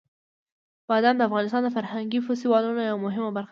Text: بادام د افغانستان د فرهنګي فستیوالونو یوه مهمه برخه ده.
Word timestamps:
بادام 0.89 1.15
د 1.17 1.21
افغانستان 1.29 1.61
د 1.63 1.69
فرهنګي 1.77 2.19
فستیوالونو 2.25 2.81
یوه 2.89 3.01
مهمه 3.05 3.29
برخه 3.37 3.47
ده. 3.49 3.49